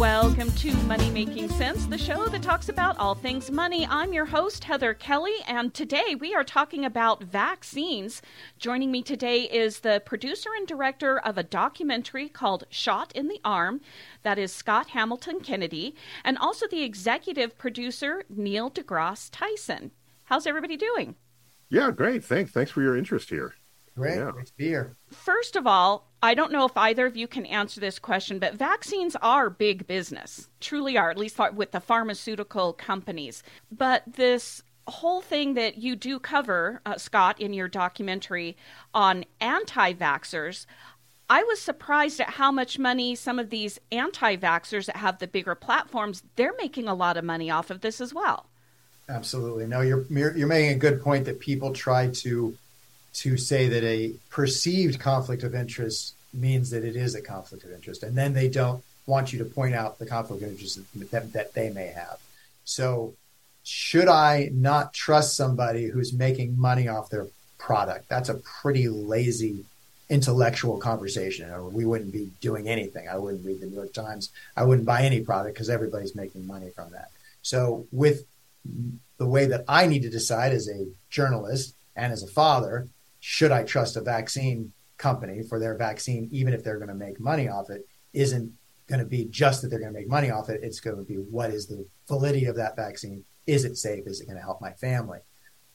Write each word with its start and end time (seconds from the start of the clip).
Welcome 0.00 0.50
to 0.52 0.72
Money 0.84 1.10
Making 1.10 1.50
Sense, 1.50 1.84
the 1.84 1.98
show 1.98 2.26
that 2.28 2.42
talks 2.42 2.70
about 2.70 2.98
all 2.98 3.14
things 3.14 3.50
money. 3.50 3.86
I'm 3.86 4.14
your 4.14 4.24
host, 4.24 4.64
Heather 4.64 4.94
Kelly, 4.94 5.34
and 5.46 5.74
today 5.74 6.16
we 6.18 6.34
are 6.34 6.42
talking 6.42 6.86
about 6.86 7.22
vaccines. 7.22 8.22
Joining 8.58 8.90
me 8.90 9.02
today 9.02 9.42
is 9.42 9.80
the 9.80 10.02
producer 10.06 10.48
and 10.56 10.66
director 10.66 11.18
of 11.18 11.36
a 11.36 11.42
documentary 11.42 12.30
called 12.30 12.64
Shot 12.70 13.12
in 13.14 13.28
the 13.28 13.42
Arm. 13.44 13.82
That 14.22 14.38
is 14.38 14.54
Scott 14.54 14.88
Hamilton 14.88 15.40
Kennedy, 15.40 15.94
and 16.24 16.38
also 16.38 16.66
the 16.66 16.82
executive 16.82 17.58
producer, 17.58 18.24
Neil 18.30 18.70
deGrasse 18.70 19.28
Tyson. 19.30 19.90
How's 20.24 20.46
everybody 20.46 20.78
doing? 20.78 21.16
Yeah, 21.68 21.90
great. 21.90 22.24
Thanks. 22.24 22.52
Thanks 22.52 22.70
for 22.70 22.80
your 22.80 22.96
interest 22.96 23.28
here. 23.28 23.52
Great. 24.00 24.16
Yeah. 24.16 24.30
Great 24.30 24.46
to 24.46 24.56
be 24.56 24.68
here. 24.68 24.96
First 25.10 25.56
of 25.56 25.66
all, 25.66 26.08
I 26.22 26.34
don't 26.34 26.52
know 26.52 26.64
if 26.64 26.76
either 26.76 27.06
of 27.06 27.16
you 27.16 27.28
can 27.28 27.44
answer 27.44 27.80
this 27.80 27.98
question, 27.98 28.38
but 28.38 28.54
vaccines 28.54 29.14
are 29.20 29.50
big 29.50 29.86
business, 29.86 30.48
truly 30.60 30.96
are, 30.96 31.10
at 31.10 31.18
least 31.18 31.38
with 31.54 31.72
the 31.72 31.80
pharmaceutical 31.80 32.72
companies. 32.72 33.42
But 33.70 34.02
this 34.06 34.62
whole 34.86 35.20
thing 35.20 35.54
that 35.54 35.78
you 35.78 35.96
do 35.96 36.18
cover, 36.18 36.80
uh, 36.86 36.96
Scott, 36.96 37.40
in 37.40 37.52
your 37.52 37.68
documentary 37.68 38.56
on 38.94 39.24
anti 39.40 39.92
vaxxers, 39.92 40.64
I 41.28 41.42
was 41.44 41.60
surprised 41.60 42.20
at 42.20 42.30
how 42.30 42.50
much 42.50 42.78
money 42.78 43.14
some 43.14 43.38
of 43.38 43.50
these 43.50 43.78
anti 43.92 44.36
vaxxers 44.36 44.86
that 44.86 44.96
have 44.96 45.18
the 45.18 45.28
bigger 45.28 45.54
platforms, 45.54 46.22
they're 46.36 46.56
making 46.58 46.88
a 46.88 46.94
lot 46.94 47.16
of 47.18 47.24
money 47.24 47.50
off 47.50 47.70
of 47.70 47.82
this 47.82 48.00
as 48.00 48.14
well. 48.14 48.46
Absolutely. 49.08 49.66
No, 49.66 49.80
you're 49.80 50.06
you're 50.10 50.46
making 50.46 50.70
a 50.70 50.78
good 50.78 51.02
point 51.02 51.24
that 51.26 51.40
people 51.40 51.72
try 51.72 52.08
to 52.08 52.56
to 53.12 53.36
say 53.36 53.68
that 53.68 53.84
a 53.84 54.12
perceived 54.30 55.00
conflict 55.00 55.42
of 55.42 55.54
interest 55.54 56.14
means 56.32 56.70
that 56.70 56.84
it 56.84 56.96
is 56.96 57.14
a 57.14 57.22
conflict 57.22 57.64
of 57.64 57.72
interest, 57.72 58.02
and 58.02 58.16
then 58.16 58.32
they 58.32 58.48
don't 58.48 58.82
want 59.06 59.32
you 59.32 59.38
to 59.40 59.44
point 59.44 59.74
out 59.74 59.98
the 59.98 60.06
conflict 60.06 60.42
of 60.42 60.50
interest 60.50 60.78
that, 61.10 61.32
that 61.32 61.54
they 61.54 61.70
may 61.70 61.88
have. 61.88 62.18
So, 62.64 63.14
should 63.62 64.08
I 64.08 64.50
not 64.52 64.94
trust 64.94 65.36
somebody 65.36 65.86
who's 65.86 66.12
making 66.12 66.58
money 66.58 66.88
off 66.88 67.10
their 67.10 67.26
product? 67.58 68.08
That's 68.08 68.28
a 68.28 68.34
pretty 68.34 68.88
lazy 68.88 69.64
intellectual 70.08 70.78
conversation. 70.78 71.50
Or 71.50 71.64
we 71.64 71.84
wouldn't 71.84 72.12
be 72.12 72.30
doing 72.40 72.68
anything. 72.68 73.08
I 73.08 73.18
wouldn't 73.18 73.44
read 73.44 73.60
the 73.60 73.66
New 73.66 73.76
York 73.76 73.92
Times. 73.92 74.30
I 74.56 74.64
wouldn't 74.64 74.86
buy 74.86 75.02
any 75.02 75.20
product 75.20 75.54
because 75.54 75.70
everybody's 75.70 76.14
making 76.14 76.46
money 76.46 76.70
from 76.70 76.90
that. 76.92 77.10
So, 77.42 77.86
with 77.92 78.24
the 79.18 79.26
way 79.26 79.46
that 79.46 79.64
I 79.68 79.86
need 79.86 80.02
to 80.02 80.10
decide 80.10 80.52
as 80.52 80.68
a 80.68 80.86
journalist 81.10 81.74
and 81.96 82.12
as 82.12 82.22
a 82.22 82.26
father, 82.26 82.88
should 83.20 83.52
I 83.52 83.62
trust 83.62 83.96
a 83.96 84.00
vaccine 84.00 84.72
company 84.96 85.42
for 85.42 85.58
their 85.58 85.76
vaccine, 85.76 86.28
even 86.32 86.52
if 86.52 86.64
they're 86.64 86.78
going 86.78 86.88
to 86.88 86.94
make 86.94 87.20
money 87.20 87.48
off 87.48 87.70
it, 87.70 87.86
isn't 88.12 88.52
going 88.86 88.98
to 88.98 89.06
be 89.06 89.24
just 89.26 89.62
that 89.62 89.68
they're 89.68 89.78
going 89.78 89.92
to 89.92 89.98
make 89.98 90.08
money 90.08 90.30
off 90.30 90.48
it. 90.48 90.60
It's 90.62 90.80
going 90.80 90.96
to 90.96 91.04
be 91.04 91.14
what 91.14 91.50
is 91.50 91.66
the 91.66 91.86
validity 92.08 92.46
of 92.46 92.56
that 92.56 92.76
vaccine? 92.76 93.24
Is 93.46 93.64
it 93.64 93.76
safe? 93.76 94.06
Is 94.06 94.20
it 94.20 94.26
going 94.26 94.36
to 94.36 94.42
help 94.42 94.60
my 94.60 94.72
family? 94.72 95.20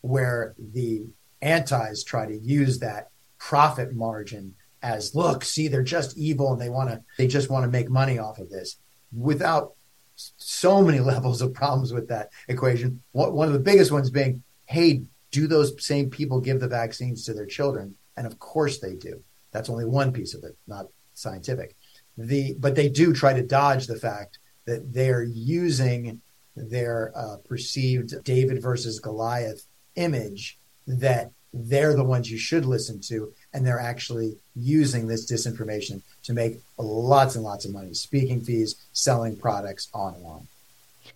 Where 0.02 0.54
the 0.58 1.08
antis 1.42 2.04
try 2.04 2.26
to 2.26 2.38
use 2.38 2.80
that 2.80 3.10
profit 3.38 3.94
margin 3.94 4.56
as 4.84 5.16
look, 5.16 5.44
see, 5.44 5.68
they're 5.68 5.82
just 5.82 6.16
evil 6.18 6.54
and 6.54 6.62
they 6.62 6.70
want 6.70 6.90
to, 6.90 7.02
they 7.18 7.26
just 7.26 7.50
want 7.50 7.64
to 7.64 7.72
make 7.72 7.90
money 7.90 8.20
off 8.20 8.38
of 8.38 8.50
this 8.50 8.78
without 9.12 9.74
so 10.16 10.82
many 10.82 11.00
levels 11.12 11.42
of 11.42 11.54
problems 11.54 11.92
with 11.92 12.08
that 12.10 12.30
equation. 12.48 13.02
One 13.14 13.48
of 13.48 13.54
the 13.54 13.60
biggest 13.60 13.92
ones 13.92 14.12
being, 14.12 14.44
hey, 14.66 15.04
do 15.36 15.48
those 15.48 15.70
same 15.86 16.10
people 16.10 16.40
give 16.40 16.60
the 16.60 16.68
vaccines 16.82 17.26
to 17.26 17.34
their 17.34 17.46
children? 17.58 17.96
And 18.18 18.26
of 18.26 18.40
course 18.40 18.80
they 18.80 18.96
do. 18.96 19.22
That's 19.52 19.70
only 19.70 19.86
one 19.86 20.12
piece 20.12 20.34
of 20.34 20.44
it, 20.44 20.56
not 20.68 20.88
scientific. 21.14 21.76
The 22.18 22.56
but 22.66 22.76
they 22.76 22.90
do 22.90 23.14
try 23.14 23.34
to 23.34 23.52
dodge 23.60 23.88
the 23.88 24.04
fact 24.08 24.40
that 24.66 24.94
they're 24.94 25.24
using 25.24 26.22
their 26.56 27.12
uh, 27.16 27.38
perceived 27.52 28.24
David 28.24 28.62
versus 28.62 29.00
Goliath 29.00 29.62
image 29.96 30.58
that 30.88 31.32
they're 31.54 31.96
the 31.96 32.12
ones 32.16 32.32
you 32.32 32.38
should 32.38 32.66
listen 32.66 33.00
to, 33.12 33.34
and 33.54 33.66
they're 33.66 33.88
actually 33.94 34.38
using 34.56 35.08
this 35.08 35.30
disinformation 35.32 36.02
to 36.24 36.34
make 36.34 36.60
lots 36.78 37.36
and 37.36 37.44
lots 37.44 37.66
of 37.66 37.72
money, 37.72 37.94
speaking 37.94 38.42
fees, 38.42 38.76
selling 38.94 39.36
products, 39.38 39.90
on 39.94 40.16
and 40.16 40.26
on. 40.26 40.48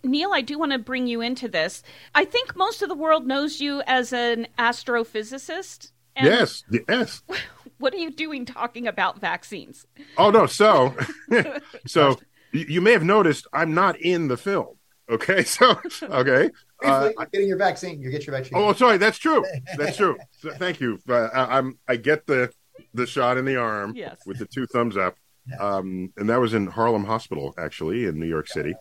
Neil, 0.02 0.32
I 0.32 0.40
do 0.40 0.58
want 0.58 0.72
to 0.72 0.78
bring 0.78 1.06
you 1.06 1.20
into 1.20 1.48
this. 1.48 1.82
I 2.14 2.24
think 2.24 2.56
most 2.56 2.82
of 2.82 2.88
the 2.88 2.94
world 2.94 3.26
knows 3.26 3.60
you 3.60 3.82
as 3.86 4.12
an 4.12 4.46
astrophysicist. 4.58 5.92
yes, 6.16 6.64
yes. 6.88 7.22
What 7.78 7.94
are 7.94 7.98
you 7.98 8.10
doing 8.10 8.44
talking 8.44 8.86
about 8.86 9.20
vaccines? 9.20 9.86
Oh 10.18 10.30
no, 10.30 10.44
so 10.44 10.94
so 11.86 12.18
you 12.52 12.82
may 12.82 12.92
have 12.92 13.04
noticed 13.04 13.46
I'm 13.54 13.72
not 13.72 13.98
in 13.98 14.28
the 14.28 14.36
film. 14.36 14.76
Okay, 15.08 15.44
so 15.44 15.80
okay, 16.02 16.50
uh, 16.84 17.10
you're 17.16 17.26
getting 17.32 17.48
your 17.48 17.56
vaccine. 17.56 18.02
You 18.02 18.10
get 18.10 18.26
your 18.26 18.36
vaccine. 18.36 18.58
Oh, 18.58 18.74
sorry, 18.74 18.98
that's 18.98 19.16
true. 19.16 19.42
That's 19.78 19.96
true. 19.96 20.18
So, 20.32 20.50
thank 20.50 20.78
you. 20.78 20.98
Uh, 21.08 21.28
I, 21.32 21.56
am 21.56 21.78
I 21.88 21.96
get 21.96 22.26
the 22.26 22.52
the 22.92 23.06
shot 23.06 23.38
in 23.38 23.46
the 23.46 23.56
arm 23.56 23.94
yes. 23.96 24.18
with 24.26 24.38
the 24.38 24.46
two 24.46 24.66
thumbs 24.66 24.98
up. 24.98 25.16
Um, 25.58 26.12
and 26.16 26.28
that 26.28 26.40
was 26.40 26.54
in 26.54 26.66
Harlem 26.66 27.04
Hospital, 27.04 27.54
actually, 27.58 28.04
in 28.04 28.18
New 28.18 28.26
York 28.26 28.48
City. 28.48 28.74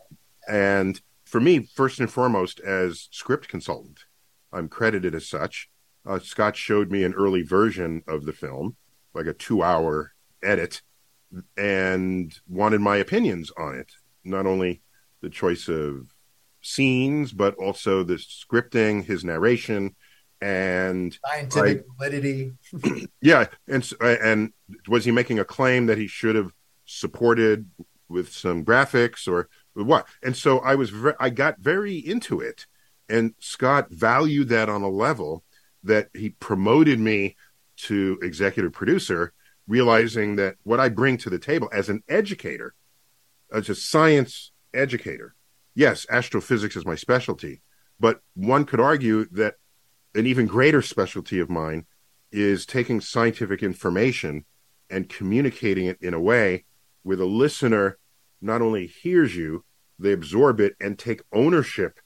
And 0.48 1.00
for 1.30 1.40
me, 1.40 1.60
first 1.76 2.00
and 2.00 2.12
foremost, 2.12 2.60
as 2.60 3.08
script 3.12 3.48
consultant, 3.48 4.00
I'm 4.52 4.68
credited 4.68 5.14
as 5.14 5.28
such. 5.28 5.70
Uh, 6.04 6.18
Scott 6.18 6.56
showed 6.56 6.90
me 6.90 7.04
an 7.04 7.14
early 7.14 7.44
version 7.44 8.02
of 8.08 8.26
the 8.26 8.34
film, 8.34 8.76
like 9.14 9.28
a 9.28 9.34
two 9.34 9.62
hour 9.62 10.14
edit, 10.42 10.82
and 11.56 12.34
wanted 12.48 12.82
my 12.82 12.98
opinions 12.98 13.52
on 13.58 13.76
it. 13.76 13.92
Not 14.24 14.48
only 14.48 14.82
the 15.22 15.30
choice 15.30 15.68
of 15.68 16.08
scenes, 16.62 17.32
but 17.32 17.54
also 17.56 18.04
the 18.04 18.16
scripting, 18.16 19.06
his 19.06 19.24
narration, 19.24 19.96
and 20.42 21.16
scientific 21.24 21.86
validity. 21.96 22.54
yeah, 23.22 23.46
and 23.68 23.88
and 24.02 24.52
was 24.88 25.06
he 25.06 25.12
making 25.12 25.38
a 25.38 25.46
claim 25.46 25.86
that 25.86 26.00
he 26.00 26.08
should 26.08 26.36
have 26.36 26.52
supported 26.86 27.70
with 28.08 28.34
some 28.34 28.66
graphics 28.66 29.28
or 29.28 29.48
what. 29.74 30.08
And 30.24 30.36
so 30.36 30.60
I 30.60 30.76
was, 30.76 30.92
I 31.20 31.30
got 31.30 31.60
very 31.60 31.98
into 31.98 32.42
it. 32.42 32.66
And 33.08 33.34
Scott 33.40 33.88
valued 33.90 34.50
that 34.50 34.70
on 34.70 34.82
a 34.82 34.90
level 34.90 35.44
that 35.84 36.10
he 36.14 36.30
promoted 36.30 37.00
me 37.00 37.36
to 37.78 38.20
executive 38.22 38.74
producer, 38.74 39.34
realizing 39.68 40.36
that 40.36 40.56
what 40.64 40.80
I 40.80 40.90
bring 40.90 41.18
to 41.18 41.30
the 41.30 41.40
table 41.40 41.70
as 41.74 41.90
an 41.90 42.04
educator, 42.08 42.74
as 43.52 43.70
a 43.70 43.76
science 43.76 44.52
educator, 44.74 45.34
yes, 45.74 46.06
astrophysics 46.10 46.76
is 46.76 46.86
my 46.86 46.96
specialty, 46.96 47.62
but 48.00 48.20
one 48.36 48.66
could 48.66 48.80
argue 48.80 49.26
that 49.32 49.56
an 50.16 50.26
even 50.26 50.46
greater 50.46 50.82
specialty 50.82 51.40
of 51.40 51.50
mine 51.50 51.86
is 52.32 52.66
taking 52.66 53.02
scientific 53.02 53.64
information 53.64 54.46
and 54.90 55.10
communicating 55.10 55.86
it 55.86 55.98
in 56.02 56.14
a 56.14 56.20
way 56.20 56.66
where 57.04 57.18
the 57.18 57.26
listener 57.26 57.98
not 58.42 58.62
only 58.62 58.88
hears 58.88 59.36
you, 59.36 59.64
they 59.98 60.14
absorb 60.14 60.60
it 60.60 60.76
and 60.80 60.98
take 60.98 61.22
ownership 61.34 62.00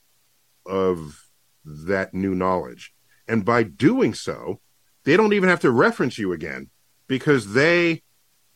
of 0.66 1.30
that 1.66 2.14
new 2.14 2.34
knowledge. 2.36 2.94
And 3.28 3.46
by 3.46 3.64
doing 3.64 4.14
so, 4.14 4.60
they 5.06 5.16
don't 5.16 5.34
even 5.34 5.50
have 5.50 5.60
to 5.62 5.72
reference 5.72 6.18
you 6.18 6.34
again 6.34 6.70
because 7.08 7.54
they 7.54 8.02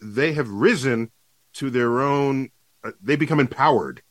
they 0.02 0.34
have 0.34 0.50
risen 0.50 1.12
to 1.54 1.70
their 1.70 2.02
own 2.02 2.50
uh, 2.84 2.92
they 3.02 3.16
become 3.16 3.40
empowered 3.40 4.02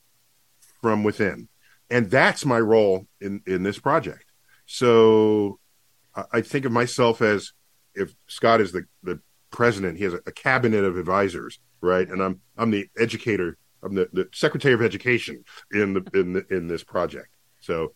from 0.81 1.05
within. 1.05 1.49
And 1.91 2.11
that's 2.11 2.45
my 2.45 2.59
role 2.59 3.07
in 3.21 3.43
in 3.47 3.63
this 3.63 3.79
project. 3.79 4.25
So 4.67 5.59
I 6.33 6.41
think 6.41 6.65
of 6.65 6.73
myself 6.73 7.21
as 7.23 7.53
if 7.95 8.15
Scott 8.27 8.61
is 8.61 8.73
the 8.73 8.87
the 9.03 9.21
president, 9.51 9.99
he 9.99 10.05
has 10.05 10.15
a, 10.15 10.21
a 10.27 10.33
cabinet 10.33 10.85
of 10.85 10.97
advisors, 10.97 11.59
right? 11.81 12.09
And 12.09 12.23
I'm 12.23 12.41
I'm 12.57 12.71
the 12.71 12.89
educator 12.99 13.57
I'm 13.87 13.95
the, 13.95 14.09
the 14.13 14.29
Secretary 14.33 14.75
of 14.75 14.83
Education 14.83 15.45
in 15.73 15.95
the 15.95 16.11
in 16.13 16.33
the, 16.35 16.47
in 16.51 16.69
this 16.69 16.85
project. 16.85 17.29
So, 17.61 17.95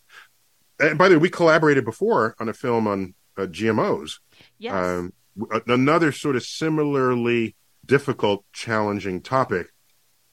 and 0.79 0.97
by 0.97 1.09
the 1.09 1.15
way, 1.15 1.21
we 1.21 1.29
collaborated 1.29 1.85
before 1.85 2.35
on 2.39 2.49
a 2.49 2.53
film 2.53 2.87
on 2.87 3.13
uh, 3.37 3.43
GMOs. 3.43 4.19
Yes. 4.57 4.73
Um, 4.73 5.13
another 5.67 6.11
sort 6.11 6.35
of 6.35 6.43
similarly 6.43 7.55
difficult, 7.85 8.45
challenging 8.53 9.21
topic 9.21 9.67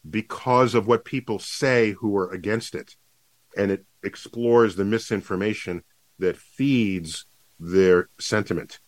because 0.09 0.75
of 0.75 0.87
what 0.87 1.05
people 1.05 1.39
say 1.39 1.93
who 1.93 2.17
are 2.17 2.31
against 2.31 2.75
it, 2.75 2.97
and 3.57 3.71
it 3.71 3.85
explores 4.03 4.77
the 4.77 4.85
misinformation 4.85 5.83
that 6.19 6.37
feeds 6.37 7.27
their 7.61 8.09
sentiment 8.19 8.79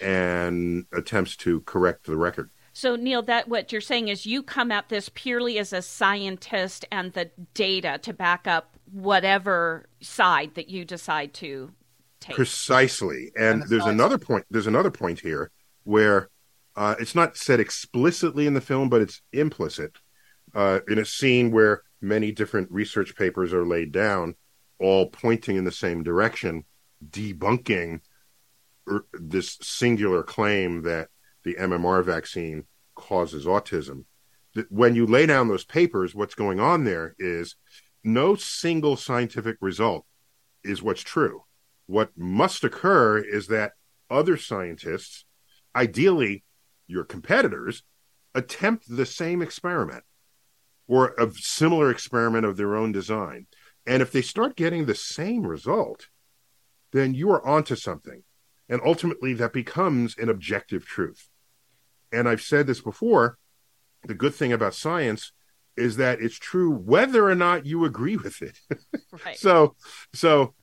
and 0.00 0.86
attempts 0.92 1.36
to 1.36 1.60
correct 1.62 2.06
the 2.06 2.16
record. 2.16 2.50
So, 2.76 2.94
Neil, 2.94 3.22
that 3.22 3.48
what 3.48 3.72
you're 3.72 3.80
saying 3.80 4.08
is 4.08 4.26
you 4.26 4.42
come 4.42 4.70
at 4.70 4.90
this 4.90 5.08
purely 5.08 5.58
as 5.58 5.72
a 5.72 5.80
scientist 5.80 6.84
and 6.92 7.10
the 7.14 7.30
data 7.54 7.98
to 8.02 8.12
back 8.12 8.46
up 8.46 8.76
whatever 8.92 9.86
side 10.02 10.56
that 10.56 10.68
you 10.68 10.84
decide 10.84 11.32
to 11.34 11.72
take. 12.20 12.36
Precisely, 12.36 13.32
and, 13.34 13.62
and 13.62 13.70
there's 13.70 13.86
another 13.86 14.18
point. 14.18 14.44
There's 14.50 14.66
another 14.66 14.90
point 14.90 15.20
here 15.20 15.50
where 15.84 16.28
uh, 16.76 16.96
it's 17.00 17.14
not 17.14 17.38
said 17.38 17.60
explicitly 17.60 18.46
in 18.46 18.52
the 18.52 18.60
film, 18.60 18.90
but 18.90 19.00
it's 19.00 19.22
implicit. 19.32 19.96
uh, 20.56 20.80
in 20.88 20.98
a 20.98 21.04
scene 21.04 21.50
where 21.50 21.82
many 22.00 22.32
different 22.32 22.70
research 22.70 23.14
papers 23.16 23.52
are 23.52 23.64
laid 23.64 23.92
down, 23.92 24.34
all 24.78 25.06
pointing 25.08 25.56
in 25.56 25.64
the 25.64 25.72
same 25.72 26.02
direction, 26.02 26.64
debunking 27.08 28.00
er, 28.90 29.06
this 29.12 29.58
singular 29.60 30.22
claim 30.22 30.82
that 30.82 31.08
the 31.46 31.54
MMR 31.54 32.04
vaccine 32.04 32.64
causes 32.96 33.46
autism. 33.46 34.04
When 34.68 34.96
you 34.96 35.06
lay 35.06 35.26
down 35.26 35.46
those 35.46 35.64
papers, 35.64 36.12
what's 36.12 36.34
going 36.34 36.58
on 36.58 36.82
there 36.82 37.14
is 37.20 37.54
no 38.02 38.34
single 38.34 38.96
scientific 38.96 39.56
result 39.60 40.04
is 40.64 40.82
what's 40.82 41.02
true. 41.02 41.44
What 41.86 42.10
must 42.16 42.64
occur 42.64 43.18
is 43.18 43.46
that 43.46 43.74
other 44.10 44.36
scientists, 44.36 45.24
ideally 45.74 46.42
your 46.88 47.04
competitors, 47.04 47.84
attempt 48.34 48.84
the 48.88 49.06
same 49.06 49.40
experiment 49.40 50.02
or 50.88 51.14
a 51.16 51.30
similar 51.32 51.92
experiment 51.92 52.44
of 52.44 52.56
their 52.56 52.74
own 52.74 52.90
design. 52.90 53.46
And 53.86 54.02
if 54.02 54.10
they 54.10 54.22
start 54.22 54.56
getting 54.56 54.86
the 54.86 54.96
same 54.96 55.46
result, 55.46 56.08
then 56.92 57.14
you 57.14 57.30
are 57.30 57.46
onto 57.46 57.76
something. 57.76 58.24
And 58.68 58.80
ultimately, 58.84 59.32
that 59.34 59.52
becomes 59.52 60.18
an 60.18 60.28
objective 60.28 60.84
truth. 60.84 61.28
And 62.12 62.28
I've 62.28 62.42
said 62.42 62.66
this 62.66 62.80
before 62.80 63.38
the 64.06 64.14
good 64.14 64.34
thing 64.34 64.52
about 64.52 64.74
science 64.74 65.32
is 65.76 65.96
that 65.96 66.20
it's 66.20 66.38
true 66.38 66.70
whether 66.70 67.28
or 67.28 67.34
not 67.34 67.66
you 67.66 67.84
agree 67.84 68.16
with 68.16 68.42
it. 68.42 68.58
right. 69.24 69.36
So, 69.36 69.74
so, 70.12 70.54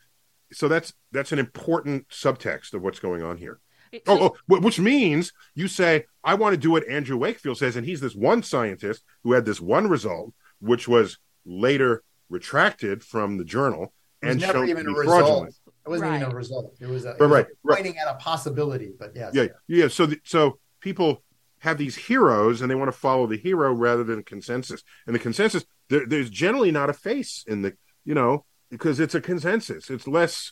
so 0.51 0.68
that's 0.68 0.94
that's 1.12 1.31
an 1.31 1.40
important 1.40 2.07
subtext 2.10 2.74
of 2.74 2.81
what's 2.81 3.00
going 3.00 3.24
on 3.24 3.38
here. 3.38 3.60
Oh, 4.07 4.36
oh, 4.50 4.57
which 4.60 4.80
means 4.80 5.34
you 5.54 5.68
say, 5.68 6.06
I 6.24 6.34
want 6.34 6.54
to 6.54 6.57
do 6.57 6.72
what 6.72 6.88
Andrew 6.88 7.18
Wakefield 7.18 7.60
says, 7.60 7.75
and 7.75 7.86
he's 7.86 8.01
this 8.01 8.16
one 8.16 8.42
scientist 8.42 9.04
who 9.24 9.34
had 9.34 9.45
this 9.45 9.62
one 9.62 9.88
result, 9.88 10.34
which 10.60 10.88
was 10.88 11.19
later 11.45 12.04
retracted 12.28 13.04
from 13.04 13.38
the 13.38 13.44
journal 13.44 13.94
and 14.24 14.40
never 14.40 14.66
even 14.66 14.88
a 14.88 14.92
result. 14.92 15.06
Fraudulent. 15.06 15.56
It 15.86 15.90
wasn't 15.90 16.10
right. 16.10 16.22
even 16.22 16.31
a 16.31 16.36
result. 16.36 16.74
It 16.80 16.88
was, 16.88 17.06
a, 17.06 17.12
it 17.12 17.19
was 17.19 17.30
right, 17.30 17.45
pointing 17.68 17.95
right. 17.95 18.07
at 18.07 18.16
a 18.16 18.18
possibility. 18.18 18.94
But 18.98 19.12
yes. 19.16 19.36
yeah, 19.36 19.48
yeah. 19.68 19.90
So, 19.90 20.07
the, 20.07 20.19
so 20.24 20.57
people 20.80 21.22
have 21.63 21.77
these 21.77 21.95
heroes, 21.95 22.60
and 22.62 22.69
they 22.69 22.75
want 22.75 22.92
to 22.92 22.98
follow 22.98 23.25
the 23.25 23.38
hero 23.38 23.74
rather 23.74 24.04
than 24.04 24.21
consensus. 24.21 24.83
And 25.07 25.15
the 25.15 25.19
consensus, 25.19 25.63
there, 25.89 26.06
there's 26.06 26.30
generally 26.30 26.71
not 26.71 26.89
a 26.89 26.94
face 26.94 27.45
in 27.48 27.62
the, 27.62 27.77
you 28.04 28.13
know, 28.13 28.44
because 28.69 29.00
it's 29.00 29.15
a 29.15 29.21
consensus. 29.21 29.89
It's 29.89 30.06
less, 30.06 30.51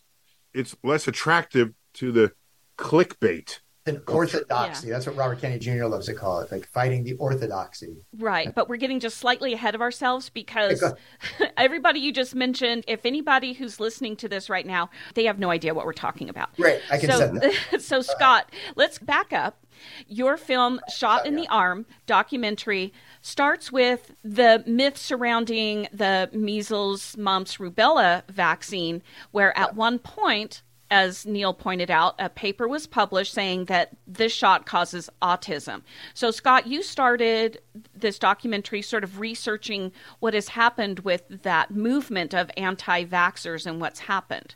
it's 0.53 0.73
less 0.85 1.09
attractive 1.09 1.73
to 1.95 2.13
the 2.13 2.31
clickbait. 2.77 3.59
An 3.87 4.01
orthodoxy. 4.07 4.87
Yeah. 4.87 4.93
That's 4.93 5.07
what 5.07 5.15
Robert 5.15 5.41
Kennedy 5.41 5.59
Jr. 5.59 5.85
loves 5.85 6.05
to 6.05 6.13
call 6.13 6.39
it, 6.41 6.51
like 6.51 6.67
fighting 6.67 7.03
the 7.03 7.13
orthodoxy. 7.13 7.97
Right. 8.17 8.53
But 8.53 8.69
we're 8.69 8.77
getting 8.77 8.99
just 8.99 9.17
slightly 9.17 9.53
ahead 9.53 9.73
of 9.73 9.81
ourselves 9.81 10.29
because 10.29 10.83
everybody 11.57 11.99
you 11.99 12.13
just 12.13 12.35
mentioned, 12.35 12.83
if 12.87 13.07
anybody 13.07 13.53
who's 13.53 13.79
listening 13.79 14.15
to 14.17 14.29
this 14.29 14.51
right 14.51 14.67
now, 14.67 14.91
they 15.15 15.25
have 15.25 15.39
no 15.39 15.49
idea 15.49 15.73
what 15.73 15.85
we're 15.85 15.93
talking 15.93 16.29
about. 16.29 16.49
Right. 16.59 16.79
I 16.91 16.99
can 16.99 17.09
so, 17.09 17.33
that. 17.33 17.53
so, 17.81 18.01
Scott, 18.01 18.51
let's 18.75 18.99
back 18.99 19.33
up. 19.33 19.65
Your 20.07 20.37
film, 20.37 20.79
Shot 20.93 21.25
in 21.25 21.35
the 21.35 21.47
Arm 21.47 21.87
documentary, 22.05 22.93
starts 23.21 23.71
with 23.71 24.13
the 24.23 24.63
myth 24.67 24.97
surrounding 24.97 25.87
the 25.91 26.29
measles, 26.33 27.17
mumps, 27.17 27.57
rubella 27.57 28.23
vaccine, 28.29 29.01
where 29.31 29.57
at 29.57 29.75
one 29.75 29.97
point, 29.97 30.61
as 30.91 31.25
Neil 31.25 31.53
pointed 31.53 31.89
out, 31.89 32.15
a 32.19 32.27
paper 32.29 32.67
was 32.67 32.85
published 32.85 33.33
saying 33.33 33.65
that 33.65 33.91
this 34.05 34.33
shot 34.33 34.65
causes 34.65 35.09
autism. 35.21 35.81
So, 36.13 36.31
Scott, 36.31 36.67
you 36.67 36.83
started 36.83 37.61
this 37.95 38.19
documentary 38.19 38.81
sort 38.81 39.05
of 39.05 39.19
researching 39.19 39.93
what 40.19 40.33
has 40.33 40.49
happened 40.49 40.99
with 40.99 41.23
that 41.43 41.71
movement 41.71 42.33
of 42.33 42.51
anti 42.57 43.05
vaxxers 43.05 43.65
and 43.65 43.79
what's 43.79 44.01
happened. 44.01 44.53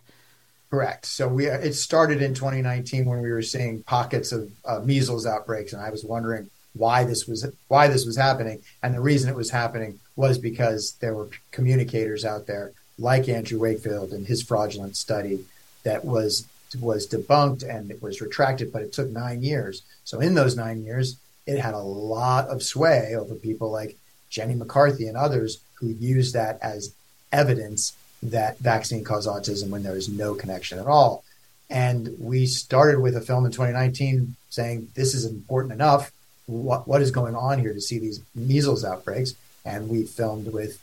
Correct. 0.69 1.05
So 1.05 1.29
we 1.29 1.45
it 1.45 1.73
started 1.73 2.21
in 2.21 2.33
2019 2.33 3.05
when 3.05 3.21
we 3.21 3.31
were 3.31 3.41
seeing 3.41 3.83
pockets 3.83 4.33
of 4.33 4.51
uh, 4.65 4.81
measles 4.83 5.25
outbreaks, 5.25 5.71
and 5.71 5.81
I 5.81 5.89
was 5.89 6.03
wondering 6.03 6.49
why 6.73 7.05
this 7.05 7.27
was 7.27 7.49
why 7.69 7.87
this 7.87 8.05
was 8.05 8.17
happening, 8.17 8.61
and 8.83 8.93
the 8.93 8.99
reason 8.99 9.29
it 9.29 9.37
was 9.37 9.51
happening 9.51 10.01
was 10.17 10.37
because 10.37 10.97
there 10.99 11.13
were 11.13 11.29
communicators 11.51 12.25
out 12.25 12.45
there 12.45 12.73
like 12.97 13.29
Andrew 13.29 13.59
Wakefield 13.59 14.11
and 14.11 14.27
his 14.27 14.41
fraudulent 14.41 14.97
study 14.97 15.45
that 15.85 16.03
was 16.03 16.45
was 16.81 17.07
debunked 17.07 17.63
and 17.63 17.89
it 17.89 18.01
was 18.01 18.19
retracted, 18.19 18.73
but 18.73 18.81
it 18.81 18.91
took 18.91 19.09
nine 19.09 19.41
years. 19.41 19.83
So 20.03 20.19
in 20.19 20.35
those 20.35 20.57
nine 20.57 20.83
years, 20.83 21.17
it 21.47 21.59
had 21.59 21.73
a 21.73 21.79
lot 21.79 22.49
of 22.49 22.63
sway 22.63 23.15
over 23.15 23.35
people 23.35 23.71
like 23.71 23.95
Jenny 24.29 24.55
McCarthy 24.55 25.07
and 25.07 25.15
others 25.15 25.59
who 25.75 25.87
used 25.87 26.33
that 26.33 26.59
as 26.61 26.93
evidence 27.31 27.93
that 28.23 28.57
vaccine 28.59 29.03
caused 29.03 29.29
autism 29.29 29.69
when 29.69 29.83
there 29.83 29.95
is 29.95 30.09
no 30.09 30.33
connection 30.33 30.79
at 30.79 30.87
all. 30.87 31.23
And 31.69 32.15
we 32.19 32.45
started 32.45 32.99
with 32.99 33.15
a 33.15 33.21
film 33.21 33.45
in 33.45 33.51
2019 33.51 34.35
saying 34.49 34.89
this 34.95 35.13
is 35.13 35.25
important 35.25 35.73
enough. 35.73 36.11
What 36.47 36.87
what 36.87 37.01
is 37.01 37.11
going 37.11 37.35
on 37.35 37.59
here 37.59 37.73
to 37.73 37.81
see 37.81 37.99
these 37.99 38.21
measles 38.35 38.85
outbreaks? 38.85 39.33
And 39.63 39.89
we 39.89 40.03
filmed 40.03 40.51
with 40.53 40.79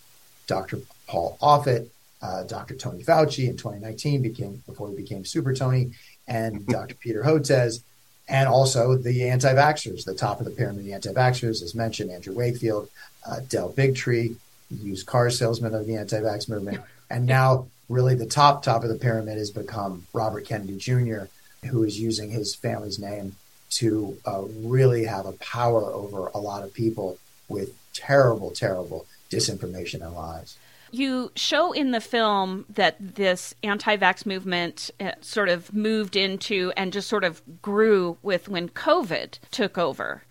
Dr. 0.46 0.80
Paul 1.06 1.38
Offit, 1.40 1.88
uh, 2.22 2.44
Dr. 2.44 2.74
Tony 2.76 3.02
Fauci 3.02 3.48
in 3.48 3.56
2019 3.56 4.22
became 4.22 4.62
before 4.66 4.88
he 4.88 4.96
became 4.96 5.24
Super 5.24 5.52
Tony, 5.54 5.92
and 6.28 6.66
Dr. 6.66 6.94
Peter 6.94 7.22
Hotez, 7.22 7.82
and 8.28 8.48
also 8.48 8.96
the 8.96 9.28
anti-vaxxers, 9.28 10.04
the 10.04 10.14
top 10.14 10.38
of 10.38 10.46
the 10.46 10.52
pyramid, 10.52 10.84
the 10.84 10.92
anti-vaxxers, 10.92 11.62
as 11.62 11.74
mentioned, 11.74 12.10
Andrew 12.10 12.34
Wakefield, 12.34 12.88
uh, 13.28 13.40
Del 13.48 13.72
Bigtree, 13.72 14.36
used 14.70 15.06
car 15.06 15.30
salesman 15.30 15.74
of 15.74 15.86
the 15.86 15.96
anti-vax 15.96 16.48
movement, 16.48 16.80
and 17.10 17.26
now 17.26 17.66
really 17.88 18.14
the 18.14 18.26
top 18.26 18.62
top 18.62 18.82
of 18.82 18.88
the 18.88 18.94
pyramid 18.94 19.36
has 19.36 19.50
become 19.50 20.06
Robert 20.12 20.46
Kennedy 20.46 20.76
Jr., 20.76 21.24
who 21.68 21.82
is 21.82 22.00
using 22.00 22.30
his 22.30 22.54
family's 22.54 22.98
name 22.98 23.36
to 23.70 24.16
uh, 24.26 24.42
really 24.62 25.04
have 25.04 25.26
a 25.26 25.32
power 25.32 25.84
over 25.84 26.30
a 26.34 26.38
lot 26.38 26.62
of 26.62 26.72
people 26.74 27.18
with 27.48 27.74
terrible, 27.92 28.50
terrible 28.50 29.06
disinformation 29.30 30.02
and 30.02 30.14
lies. 30.14 30.56
You 30.92 31.32
show 31.34 31.72
in 31.72 31.90
the 31.90 32.00
film 32.00 32.66
that 32.68 32.96
this 33.00 33.54
anti 33.62 33.96
vax 33.96 34.24
movement 34.24 34.90
uh, 35.00 35.12
sort 35.20 35.48
of 35.48 35.72
moved 35.74 36.16
into 36.16 36.72
and 36.76 36.92
just 36.92 37.08
sort 37.08 37.24
of 37.24 37.42
grew 37.60 38.18
with 38.22 38.48
when 38.48 38.68
COVID 38.68 39.38
took 39.50 39.78
over. 39.78 40.22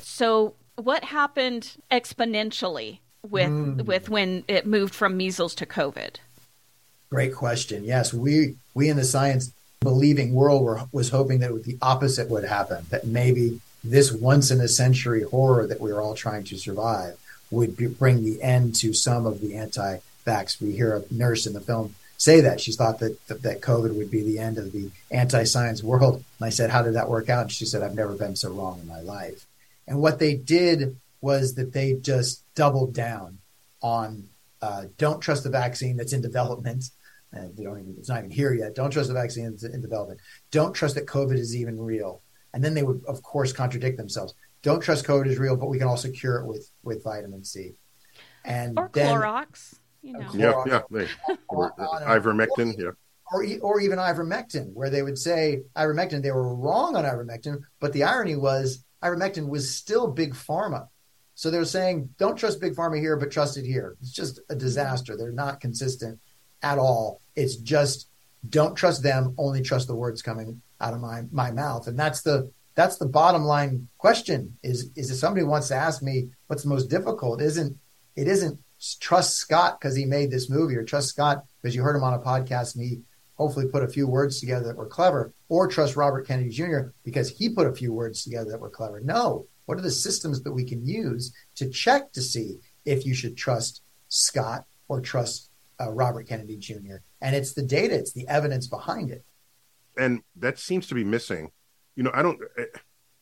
So, 0.00 0.54
what 0.76 1.04
happened 1.04 1.76
exponentially 1.90 3.00
with, 3.28 3.50
mm. 3.50 3.84
with 3.84 4.08
when 4.08 4.44
it 4.48 4.66
moved 4.66 4.94
from 4.94 5.16
measles 5.16 5.54
to 5.56 5.66
COVID? 5.66 6.16
Great 7.10 7.34
question. 7.34 7.84
Yes, 7.84 8.14
we, 8.14 8.56
we 8.74 8.88
in 8.88 8.96
the 8.96 9.04
science 9.04 9.52
believing 9.80 10.32
world 10.32 10.64
were, 10.64 10.80
was 10.92 11.10
hoping 11.10 11.40
that 11.40 11.64
the 11.64 11.78
opposite 11.82 12.28
would 12.30 12.44
happen, 12.44 12.86
that 12.90 13.06
maybe 13.06 13.60
this 13.84 14.10
once 14.10 14.50
in 14.50 14.60
a 14.60 14.68
century 14.68 15.22
horror 15.22 15.66
that 15.66 15.80
we 15.80 15.92
are 15.92 16.00
all 16.00 16.14
trying 16.14 16.42
to 16.44 16.56
survive 16.56 17.16
would 17.54 17.98
bring 17.98 18.24
the 18.24 18.42
end 18.42 18.74
to 18.76 18.92
some 18.92 19.26
of 19.26 19.40
the 19.40 19.56
anti-vax. 19.56 20.60
We 20.60 20.72
hear 20.72 20.96
a 20.96 21.14
nurse 21.14 21.46
in 21.46 21.52
the 21.52 21.60
film 21.60 21.94
say 22.16 22.40
that 22.40 22.60
she 22.60 22.72
thought 22.72 23.00
that, 23.00 23.18
that, 23.28 23.60
COVID 23.60 23.96
would 23.96 24.10
be 24.10 24.22
the 24.22 24.38
end 24.38 24.56
of 24.56 24.72
the 24.72 24.90
anti-science 25.10 25.82
world. 25.82 26.24
And 26.38 26.46
I 26.46 26.50
said, 26.50 26.70
"How 26.70 26.82
did 26.82 26.94
that 26.94 27.08
work 27.08 27.28
out?" 27.28 27.42
And 27.42 27.52
she 27.52 27.66
said, 27.66 27.82
"I've 27.82 27.94
never 27.94 28.14
been 28.14 28.36
so 28.36 28.50
wrong 28.50 28.80
in 28.80 28.86
my 28.86 29.00
life." 29.00 29.46
And 29.86 30.00
what 30.00 30.18
they 30.18 30.34
did 30.34 30.96
was 31.20 31.54
that 31.54 31.72
they 31.72 31.94
just 31.94 32.42
doubled 32.54 32.94
down 32.94 33.38
on 33.82 34.28
uh, 34.62 34.84
don't 34.96 35.20
trust 35.20 35.44
the 35.44 35.50
vaccine 35.50 35.96
that's 35.96 36.14
in 36.14 36.22
development. 36.22 36.84
And 37.32 37.58
even, 37.58 37.96
it's 37.98 38.08
not 38.08 38.18
even 38.18 38.30
here 38.30 38.54
yet. 38.54 38.74
Don't 38.74 38.90
trust 38.90 39.08
the 39.08 39.14
vaccine 39.14 39.50
that's 39.50 39.64
in 39.64 39.82
development. 39.82 40.20
Don't 40.50 40.72
trust 40.72 40.94
that 40.94 41.06
COVID 41.06 41.36
is 41.36 41.54
even 41.54 41.78
real. 41.78 42.22
And 42.54 42.62
then 42.62 42.74
they 42.74 42.82
would, 42.82 43.04
of 43.06 43.22
course, 43.22 43.52
contradict 43.52 43.98
themselves 43.98 44.32
don't 44.64 44.80
trust 44.80 45.06
COVID 45.06 45.26
is 45.26 45.38
real, 45.38 45.56
but 45.56 45.68
we 45.68 45.78
can 45.78 45.86
also 45.86 46.10
cure 46.10 46.38
it 46.38 46.46
with 46.46 46.68
with 46.82 47.04
vitamin 47.04 47.44
C. 47.44 47.74
And 48.44 48.76
or 48.78 48.90
then, 48.92 49.14
Clorox, 49.14 49.78
you 50.02 50.16
oh, 50.16 50.20
know. 50.20 50.28
Clorox, 50.28 50.66
yeah, 50.66 50.76
uh, 50.76 50.80
yeah, 50.90 51.06
they, 51.06 51.36
or, 51.48 51.72
ivermectin, 51.76 52.74
yeah. 52.76 52.90
Or, 53.32 53.46
or 53.62 53.80
even 53.80 53.98
ivermectin, 53.98 54.72
where 54.72 54.90
they 54.90 55.02
would 55.02 55.18
say 55.18 55.62
ivermectin, 55.76 56.22
they 56.22 56.30
were 56.30 56.54
wrong 56.54 56.96
on 56.96 57.04
ivermectin, 57.04 57.62
but 57.78 57.92
the 57.92 58.04
irony 58.04 58.36
was 58.36 58.84
ivermectin 59.02 59.48
was 59.48 59.74
still 59.74 60.08
big 60.08 60.34
pharma. 60.34 60.88
So 61.34 61.50
they're 61.50 61.64
saying, 61.64 62.10
don't 62.16 62.36
trust 62.36 62.60
big 62.60 62.74
pharma 62.74 62.98
here, 62.98 63.16
but 63.16 63.30
trust 63.30 63.56
it 63.56 63.66
here. 63.66 63.96
It's 64.00 64.12
just 64.12 64.40
a 64.50 64.54
disaster. 64.54 65.16
They're 65.16 65.32
not 65.32 65.60
consistent 65.60 66.20
at 66.62 66.78
all. 66.78 67.20
It's 67.34 67.56
just 67.56 68.08
don't 68.48 68.76
trust 68.76 69.02
them, 69.02 69.34
only 69.36 69.62
trust 69.62 69.88
the 69.88 69.96
words 69.96 70.22
coming 70.22 70.62
out 70.80 70.94
of 70.94 71.00
my, 71.00 71.22
my 71.32 71.50
mouth. 71.50 71.86
And 71.88 71.98
that's 71.98 72.22
the 72.22 72.50
that's 72.74 72.96
the 72.98 73.06
bottom 73.06 73.44
line 73.44 73.88
question 73.98 74.56
is 74.62 74.90
is 74.96 75.10
if 75.10 75.16
somebody 75.16 75.44
wants 75.44 75.68
to 75.68 75.74
ask 75.74 76.02
me 76.02 76.28
what's 76.46 76.62
the 76.62 76.68
most 76.68 76.90
difficult 76.90 77.40
isn't 77.40 77.76
it 78.16 78.28
isn't 78.28 78.58
trust 79.00 79.36
scott 79.36 79.80
because 79.80 79.96
he 79.96 80.04
made 80.04 80.30
this 80.30 80.50
movie 80.50 80.76
or 80.76 80.84
trust 80.84 81.08
scott 81.08 81.44
because 81.60 81.74
you 81.74 81.82
heard 81.82 81.96
him 81.96 82.04
on 82.04 82.14
a 82.14 82.18
podcast 82.18 82.74
and 82.74 82.84
he 82.84 83.00
hopefully 83.36 83.66
put 83.66 83.82
a 83.82 83.88
few 83.88 84.06
words 84.06 84.40
together 84.40 84.66
that 84.66 84.76
were 84.76 84.86
clever 84.86 85.32
or 85.48 85.66
trust 85.66 85.96
robert 85.96 86.26
kennedy 86.26 86.50
jr 86.50 86.90
because 87.04 87.30
he 87.30 87.48
put 87.48 87.66
a 87.66 87.74
few 87.74 87.92
words 87.92 88.22
together 88.22 88.50
that 88.50 88.60
were 88.60 88.70
clever 88.70 89.00
no 89.00 89.46
what 89.66 89.78
are 89.78 89.82
the 89.82 89.90
systems 89.90 90.42
that 90.42 90.52
we 90.52 90.64
can 90.64 90.86
use 90.86 91.32
to 91.56 91.70
check 91.70 92.12
to 92.12 92.20
see 92.20 92.58
if 92.84 93.06
you 93.06 93.14
should 93.14 93.36
trust 93.36 93.82
Scott 94.08 94.64
or 94.88 95.00
trust 95.00 95.50
uh, 95.80 95.90
Robert 95.90 96.28
Kennedy 96.28 96.56
Jr. 96.56 96.96
And 97.20 97.34
it's 97.34 97.54
the 97.54 97.62
data, 97.62 97.94
it's 97.94 98.12
the 98.12 98.28
evidence 98.28 98.66
behind 98.66 99.10
it. 99.10 99.24
And 99.96 100.22
that 100.36 100.58
seems 100.58 100.86
to 100.88 100.94
be 100.94 101.04
missing. 101.04 101.50
You 101.96 102.04
know, 102.04 102.10
I 102.12 102.22
don't, 102.22 102.40
eh, 102.58 102.64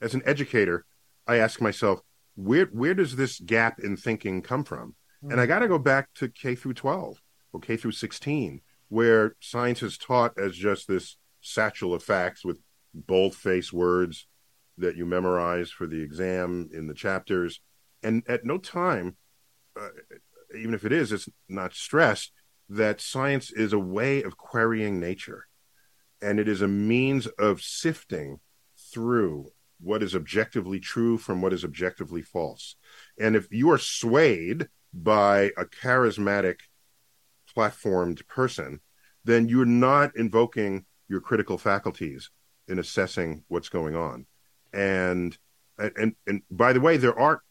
as 0.00 0.14
an 0.14 0.22
educator, 0.24 0.84
I 1.26 1.36
ask 1.36 1.60
myself, 1.60 2.00
where 2.34 2.66
where 2.66 2.94
does 2.94 3.16
this 3.16 3.38
gap 3.40 3.78
in 3.80 3.96
thinking 3.96 4.42
come 4.42 4.64
from? 4.64 4.94
Mm-hmm. 5.22 5.32
And 5.32 5.40
I 5.40 5.46
got 5.46 5.60
to 5.60 5.68
go 5.68 5.78
back 5.78 6.08
to 6.14 6.28
K 6.28 6.54
through 6.54 6.74
12 6.74 7.20
or 7.52 7.60
K 7.60 7.76
through 7.76 7.92
16, 7.92 8.60
where 8.88 9.36
science 9.40 9.82
is 9.82 9.98
taught 9.98 10.38
as 10.38 10.56
just 10.56 10.88
this 10.88 11.16
satchel 11.40 11.94
of 11.94 12.02
facts 12.02 12.44
with 12.44 12.58
bold 12.94 13.34
face 13.34 13.72
words 13.72 14.26
that 14.78 14.96
you 14.96 15.04
memorize 15.04 15.70
for 15.70 15.86
the 15.86 16.00
exam 16.00 16.70
in 16.72 16.86
the 16.86 16.94
chapters. 16.94 17.60
And 18.02 18.22
at 18.26 18.44
no 18.44 18.58
time, 18.58 19.16
uh, 19.78 19.88
even 20.58 20.74
if 20.74 20.84
it 20.84 20.92
is, 20.92 21.12
it's 21.12 21.28
not 21.48 21.74
stressed 21.74 22.32
that 22.68 23.00
science 23.00 23.50
is 23.50 23.72
a 23.72 23.78
way 23.78 24.22
of 24.22 24.36
querying 24.36 24.98
nature. 24.98 25.46
And 26.20 26.40
it 26.40 26.48
is 26.48 26.62
a 26.62 26.68
means 26.68 27.26
of 27.26 27.60
sifting 27.60 28.40
through 28.92 29.50
what 29.80 30.02
is 30.02 30.14
objectively 30.14 30.78
true 30.78 31.18
from 31.18 31.40
what 31.42 31.52
is 31.52 31.64
objectively 31.64 32.22
false. 32.22 32.76
And 33.18 33.34
if 33.34 33.48
you 33.50 33.70
are 33.70 33.78
swayed 33.78 34.68
by 34.92 35.50
a 35.56 35.64
charismatic, 35.64 36.60
platformed 37.56 38.26
person, 38.28 38.80
then 39.24 39.48
you're 39.48 39.64
not 39.64 40.16
invoking 40.16 40.84
your 41.08 41.20
critical 41.20 41.58
faculties 41.58 42.30
in 42.68 42.78
assessing 42.78 43.44
what's 43.48 43.68
going 43.68 43.94
on. 43.94 44.26
And 44.72 45.36
and 45.78 46.14
and 46.26 46.42
by 46.50 46.72
the 46.72 46.80
way, 46.80 46.96
there 46.96 47.18
are 47.18 47.42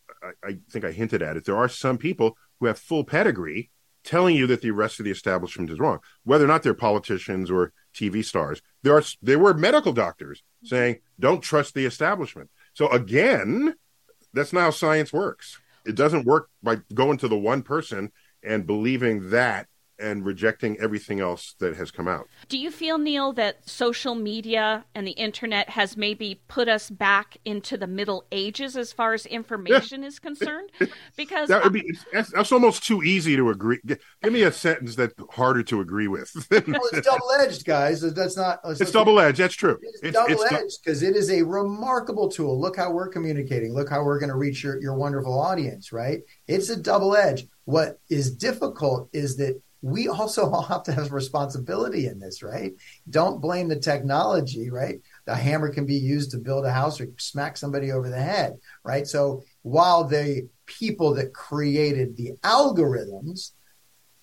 I, 0.43 0.59
think 0.69 0.85
I 0.85 0.91
hinted 0.91 1.21
at 1.21 1.37
it. 1.37 1.45
There 1.45 1.57
are 1.57 1.67
some 1.67 1.97
people 1.97 2.37
who 2.59 2.67
have 2.67 2.77
full 2.77 3.03
pedigree 3.03 3.71
telling 4.03 4.35
you 4.35 4.47
that 4.47 4.61
the 4.61 4.71
rest 4.71 4.99
of 4.99 5.05
the 5.05 5.11
establishment 5.11 5.69
is 5.69 5.79
wrong, 5.79 5.99
whether 6.23 6.45
or 6.45 6.47
not 6.47 6.63
they're 6.63 6.73
politicians 6.73 7.51
or 7.51 7.73
TV 7.93 8.23
stars. 8.23 8.61
There 8.83 8.95
are 8.95 9.03
there 9.21 9.39
were 9.39 9.53
medical 9.53 9.93
doctors 9.93 10.39
mm-hmm. 10.39 10.67
saying 10.67 10.99
don't 11.19 11.41
trust 11.41 11.73
the 11.73 11.85
establishment. 11.85 12.49
So 12.73 12.87
again, 12.89 13.75
that's 14.33 14.53
not 14.53 14.61
how 14.61 14.71
science 14.71 15.11
works. 15.11 15.59
It 15.85 15.95
doesn't 15.95 16.25
work 16.25 16.49
by 16.61 16.77
going 16.93 17.17
to 17.19 17.27
the 17.27 17.37
one 17.37 17.63
person 17.63 18.11
and 18.43 18.67
believing 18.67 19.29
that 19.31 19.67
and 20.01 20.25
rejecting 20.25 20.77
everything 20.79 21.19
else 21.19 21.55
that 21.59 21.75
has 21.77 21.91
come 21.91 22.07
out. 22.07 22.27
Do 22.49 22.57
you 22.57 22.71
feel, 22.71 22.97
Neil, 22.97 23.33
that 23.33 23.69
social 23.69 24.15
media 24.15 24.85
and 24.95 25.07
the 25.07 25.11
internet 25.11 25.69
has 25.69 25.95
maybe 25.95 26.41
put 26.47 26.67
us 26.67 26.89
back 26.89 27.37
into 27.45 27.77
the 27.77 27.87
Middle 27.87 28.25
Ages 28.31 28.75
as 28.75 28.91
far 28.91 29.13
as 29.13 29.25
information 29.25 30.01
yeah. 30.01 30.07
is 30.07 30.19
concerned? 30.19 30.71
Because 31.17 31.49
that 31.49 31.63
would 31.63 31.73
be 31.73 31.97
that's, 32.11 32.31
that's, 32.31 32.51
almost 32.51 32.85
too 32.85 33.03
easy 33.03 33.35
to 33.35 33.49
agree. 33.49 33.79
Give 33.85 34.33
me 34.33 34.43
a 34.43 34.51
sentence 34.51 34.95
that's 34.95 35.13
harder 35.31 35.61
to 35.63 35.81
agree 35.81 36.07
with. 36.07 36.31
well, 36.51 36.61
it's 36.93 37.05
double 37.05 37.31
edged, 37.39 37.65
guys. 37.65 38.01
That's 38.01 38.37
not. 38.37 38.59
It's 38.63 38.91
double 38.91 39.19
edged. 39.19 39.39
That's 39.39 39.53
true. 39.53 39.77
It's, 39.81 40.01
it's 40.03 40.13
double 40.13 40.43
edged 40.45 40.79
because 40.83 41.03
it 41.03 41.15
is 41.15 41.29
a 41.29 41.43
remarkable 41.43 42.29
tool. 42.29 42.59
Look 42.59 42.77
how 42.77 42.91
we're 42.91 43.09
communicating. 43.09 43.73
Look 43.73 43.89
how 43.89 44.03
we're 44.03 44.19
going 44.19 44.29
to 44.29 44.35
reach 44.35 44.63
your, 44.63 44.81
your 44.81 44.95
wonderful 44.95 45.37
audience. 45.37 45.91
Right? 45.91 46.21
It's 46.47 46.69
a 46.69 46.77
double 46.77 47.15
edge. 47.15 47.47
What 47.65 47.99
is 48.09 48.35
difficult 48.35 49.09
is 49.13 49.37
that 49.37 49.61
we 49.81 50.07
also 50.07 50.49
all 50.51 50.63
have 50.63 50.83
to 50.83 50.91
have 50.91 51.11
responsibility 51.11 52.07
in 52.07 52.19
this, 52.19 52.43
right? 52.43 52.73
Don't 53.09 53.41
blame 53.41 53.67
the 53.67 53.79
technology, 53.79 54.69
right? 54.69 54.99
The 55.25 55.35
hammer 55.35 55.73
can 55.73 55.85
be 55.85 55.95
used 55.95 56.31
to 56.31 56.37
build 56.37 56.65
a 56.65 56.71
house 56.71 57.01
or 57.01 57.07
smack 57.17 57.57
somebody 57.57 57.91
over 57.91 58.09
the 58.09 58.21
head, 58.21 58.59
right? 58.83 59.07
So 59.07 59.43
while 59.63 60.03
the 60.03 60.47
people 60.65 61.13
that 61.15 61.33
created 61.33 62.15
the 62.15 62.33
algorithms 62.43 63.51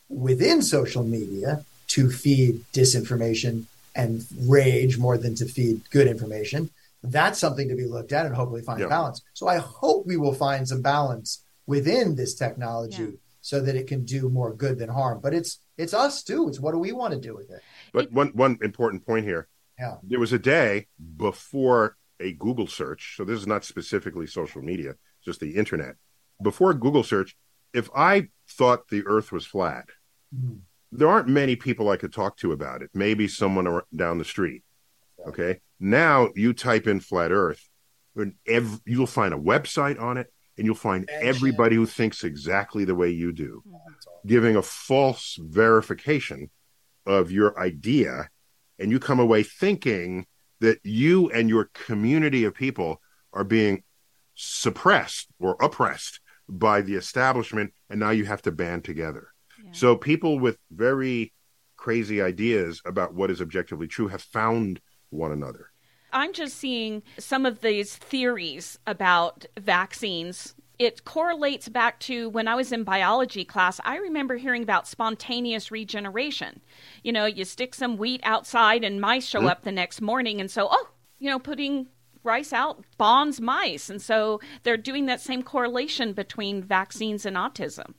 within 0.08 0.62
social 0.62 1.04
media 1.04 1.64
to 1.88 2.10
feed 2.10 2.64
disinformation 2.72 3.64
and 3.94 4.24
rage 4.42 4.98
more 4.98 5.18
than 5.18 5.34
to 5.34 5.46
feed 5.46 5.80
good 5.90 6.06
information, 6.06 6.70
that's 7.02 7.38
something 7.38 7.68
to 7.68 7.76
be 7.76 7.84
looked 7.84 8.12
at 8.12 8.26
and 8.26 8.34
hopefully 8.34 8.62
find 8.62 8.80
yeah. 8.80 8.86
balance. 8.86 9.22
So 9.34 9.46
I 9.46 9.58
hope 9.58 10.06
we 10.06 10.16
will 10.16 10.34
find 10.34 10.66
some 10.66 10.82
balance 10.82 11.44
within 11.66 12.16
this 12.16 12.34
technology. 12.34 13.02
Yeah 13.02 13.10
so 13.40 13.61
that 13.61 13.76
it 13.76 13.87
can 13.87 14.04
do 14.04 14.28
more 14.28 14.54
good 14.54 14.78
than 14.78 14.88
harm. 14.88 15.21
But 15.23 15.35
it's 15.35 15.61
it's 15.76 15.95
us 15.95 16.23
too. 16.23 16.49
It's 16.49 16.61
what 16.61 16.73
do 16.73 16.78
we 16.78 16.92
want 16.92 17.14
to 17.14 17.21
do 17.21 17.35
with 17.35 17.50
it? 17.50 17.62
But 17.92 18.12
one 18.12 18.28
one 18.28 18.59
important 18.62 19.07
point 19.07 19.25
here. 19.25 19.49
Yeah. 19.78 19.97
There 20.02 20.21
was 20.21 20.33
a 20.33 20.38
day 20.38 20.88
before 21.16 21.97
a 22.21 22.33
Google 22.33 22.66
search. 22.66 23.14
So 23.16 23.25
this 23.25 23.38
is 23.38 23.47
not 23.47 23.64
specifically 23.64 24.26
social 24.26 24.62
media, 24.62 24.95
just 25.25 25.40
the 25.40 25.54
internet. 25.54 25.95
Before 26.42 26.75
Google 26.75 27.04
search, 27.04 27.37
if 27.73 27.88
I 27.95 28.28
thought 28.49 28.88
the 28.88 29.04
earth 29.07 29.30
was 29.30 29.47
flat, 29.47 29.87
mm-hmm. 30.35 30.57
there 30.90 31.09
aren't 31.09 31.28
many 31.28 31.54
people 31.54 31.90
I 31.90 31.97
could 31.97 32.12
talk 32.12 32.37
to 32.38 32.52
about 32.52 32.83
it. 32.83 32.90
Maybe 32.92 33.28
someone 33.28 33.83
down 33.95 34.18
the 34.18 34.25
street. 34.25 34.62
Okay. 35.26 35.61
Now 35.78 36.30
you 36.35 36.52
type 36.52 36.87
in 36.87 37.00
flat 37.00 37.30
earth, 37.30 37.68
and 38.16 38.35
every, 38.47 38.78
you'll 38.85 39.07
find 39.07 39.33
a 39.33 39.38
website 39.38 40.00
on 40.00 40.16
it 40.16 40.33
and 40.58 40.66
you'll 40.66 40.74
find 40.74 41.08
everybody 41.08 41.76
who 41.76 41.86
thinks 41.86 42.24
exactly 42.24 42.84
the 42.84 42.94
way 42.94 43.08
you 43.08 43.32
do, 43.32 43.62
giving 44.26 44.56
a 44.56 44.62
false 44.62 45.38
verification 45.40 46.50
of 47.06 47.30
your 47.30 47.58
idea. 47.58 48.28
And 48.78 48.90
you 48.90 48.98
come 48.98 49.20
away 49.20 49.44
thinking 49.44 50.26
that 50.60 50.80
you 50.82 51.30
and 51.30 51.48
your 51.48 51.70
community 51.72 52.44
of 52.44 52.54
people 52.54 53.00
are 53.32 53.44
being 53.44 53.84
suppressed 54.34 55.28
or 55.38 55.56
oppressed 55.60 56.20
by 56.48 56.80
the 56.80 56.96
establishment. 56.96 57.72
And 57.88 58.00
now 58.00 58.10
you 58.10 58.24
have 58.24 58.42
to 58.42 58.52
band 58.52 58.84
together. 58.84 59.28
Yeah. 59.64 59.70
So 59.72 59.96
people 59.96 60.38
with 60.40 60.58
very 60.72 61.32
crazy 61.76 62.20
ideas 62.20 62.82
about 62.84 63.14
what 63.14 63.30
is 63.30 63.40
objectively 63.40 63.86
true 63.86 64.08
have 64.08 64.22
found 64.22 64.80
one 65.10 65.30
another. 65.32 65.70
I'm 66.12 66.32
just 66.32 66.56
seeing 66.56 67.02
some 67.18 67.46
of 67.46 67.60
these 67.60 67.96
theories 67.96 68.78
about 68.86 69.44
vaccines. 69.58 70.54
It 70.78 71.04
correlates 71.04 71.68
back 71.68 71.98
to 72.00 72.28
when 72.30 72.46
I 72.48 72.54
was 72.54 72.72
in 72.72 72.84
biology 72.84 73.44
class. 73.44 73.80
I 73.84 73.96
remember 73.96 74.36
hearing 74.36 74.62
about 74.62 74.86
spontaneous 74.86 75.70
regeneration. 75.70 76.60
You 77.02 77.12
know, 77.12 77.26
you 77.26 77.44
stick 77.44 77.74
some 77.74 77.96
wheat 77.96 78.20
outside 78.22 78.84
and 78.84 79.00
mice 79.00 79.26
show 79.26 79.40
mm-hmm. 79.40 79.48
up 79.48 79.62
the 79.62 79.72
next 79.72 80.00
morning, 80.00 80.40
and 80.40 80.50
so, 80.50 80.68
oh, 80.70 80.88
you 81.18 81.28
know, 81.28 81.38
putting 81.38 81.88
rice 82.22 82.52
out 82.52 82.84
bonds 82.96 83.40
mice. 83.40 83.90
And 83.90 84.00
so 84.00 84.40
they're 84.62 84.76
doing 84.76 85.06
that 85.06 85.20
same 85.20 85.42
correlation 85.42 86.12
between 86.12 86.62
vaccines 86.62 87.24
and 87.26 87.36
autism. 87.36 87.94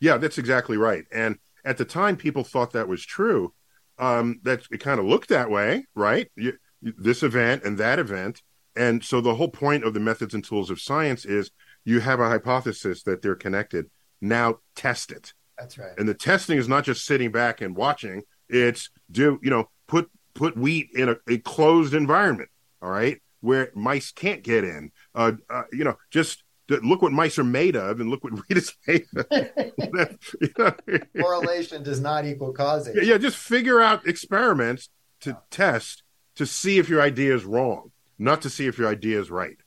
Yeah, 0.00 0.16
that's 0.16 0.38
exactly 0.38 0.76
right. 0.76 1.04
And 1.12 1.38
at 1.64 1.76
the 1.76 1.84
time, 1.84 2.16
people 2.16 2.44
thought 2.44 2.72
that 2.72 2.88
was 2.88 3.04
true. 3.04 3.52
Um, 3.98 4.40
that 4.44 4.62
it 4.70 4.78
kind 4.78 5.00
of 5.00 5.06
looked 5.06 5.28
that 5.30 5.50
way, 5.50 5.84
right? 5.94 6.30
You, 6.36 6.52
this 6.82 7.22
event 7.22 7.64
and 7.64 7.78
that 7.78 7.98
event. 7.98 8.42
And 8.76 9.02
so 9.02 9.20
the 9.20 9.34
whole 9.34 9.48
point 9.48 9.84
of 9.84 9.94
the 9.94 10.00
methods 10.00 10.34
and 10.34 10.44
tools 10.44 10.70
of 10.70 10.80
science 10.80 11.24
is 11.24 11.50
you 11.84 12.00
have 12.00 12.20
a 12.20 12.28
hypothesis 12.28 13.02
that 13.04 13.22
they're 13.22 13.34
connected. 13.34 13.86
Now 14.20 14.58
test 14.76 15.10
it. 15.10 15.32
That's 15.58 15.76
right. 15.78 15.92
And 15.98 16.08
the 16.08 16.14
testing 16.14 16.58
is 16.58 16.68
not 16.68 16.84
just 16.84 17.04
sitting 17.04 17.32
back 17.32 17.60
and 17.60 17.76
watching. 17.76 18.22
It's 18.48 18.90
do 19.10 19.40
you 19.42 19.50
know 19.50 19.68
put 19.88 20.10
put 20.34 20.56
wheat 20.56 20.90
in 20.94 21.08
a, 21.08 21.16
a 21.28 21.38
closed 21.38 21.94
environment. 21.94 22.48
All 22.80 22.90
right, 22.90 23.20
where 23.40 23.70
mice 23.74 24.12
can't 24.12 24.42
get 24.42 24.62
in. 24.62 24.92
Uh, 25.14 25.32
uh, 25.50 25.64
you 25.72 25.82
know, 25.82 25.96
just 26.10 26.44
look 26.68 27.02
what 27.02 27.12
mice 27.12 27.38
are 27.38 27.44
made 27.44 27.74
of 27.74 28.00
and 28.00 28.08
look 28.08 28.22
what 28.22 28.32
wheat 28.48 28.58
is 28.58 28.74
made 28.86 29.06
of. 29.16 31.04
Correlation 31.20 31.82
does 31.82 32.00
not 32.00 32.24
equal 32.24 32.52
causation. 32.52 33.04
Yeah, 33.04 33.18
just 33.18 33.36
figure 33.36 33.80
out 33.80 34.06
experiments 34.06 34.90
to 35.22 35.38
test 35.50 36.04
to 36.38 36.46
see 36.46 36.78
if 36.78 36.88
your 36.88 37.02
idea 37.02 37.34
is 37.34 37.44
wrong, 37.44 37.90
not 38.16 38.40
to 38.42 38.48
see 38.48 38.66
if 38.66 38.78
your 38.78 38.88
idea 38.88 39.20
is 39.20 39.28
right. 39.28 39.58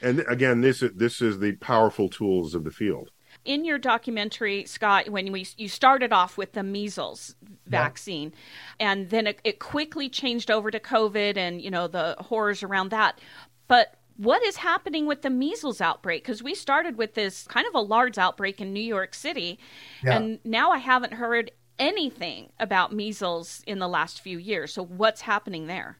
And 0.00 0.20
again, 0.28 0.60
this 0.60 0.80
is, 0.80 0.92
this 0.94 1.20
is 1.20 1.40
the 1.40 1.52
powerful 1.56 2.08
tools 2.08 2.54
of 2.54 2.62
the 2.62 2.70
field. 2.70 3.10
In 3.44 3.64
your 3.64 3.78
documentary, 3.78 4.64
Scott, 4.64 5.10
when 5.10 5.32
we 5.32 5.46
you 5.56 5.68
started 5.68 6.12
off 6.12 6.38
with 6.38 6.52
the 6.52 6.62
measles 6.62 7.34
vaccine, 7.66 8.32
yeah. 8.78 8.92
and 8.92 9.10
then 9.10 9.26
it, 9.26 9.40
it 9.44 9.58
quickly 9.58 10.08
changed 10.08 10.50
over 10.50 10.70
to 10.70 10.78
COVID, 10.78 11.36
and 11.36 11.60
you 11.60 11.70
know 11.70 11.88
the 11.88 12.16
horrors 12.18 12.62
around 12.62 12.90
that. 12.90 13.18
But 13.66 13.94
what 14.16 14.42
is 14.44 14.56
happening 14.56 15.06
with 15.06 15.22
the 15.22 15.30
measles 15.30 15.80
outbreak? 15.80 16.22
Because 16.22 16.42
we 16.42 16.54
started 16.54 16.96
with 16.96 17.14
this 17.14 17.46
kind 17.46 17.66
of 17.66 17.74
a 17.74 17.80
large 17.80 18.18
outbreak 18.18 18.60
in 18.60 18.72
New 18.72 18.80
York 18.80 19.14
City, 19.14 19.58
yeah. 20.04 20.16
and 20.16 20.38
now 20.44 20.70
I 20.70 20.78
haven't 20.78 21.14
heard 21.14 21.50
anything 21.78 22.50
about 22.60 22.92
measles 22.92 23.62
in 23.66 23.78
the 23.78 23.88
last 23.88 24.20
few 24.20 24.38
years. 24.38 24.72
So 24.72 24.84
what's 24.84 25.22
happening 25.22 25.66
there? 25.66 25.98